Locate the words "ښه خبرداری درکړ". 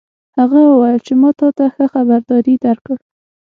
1.73-2.97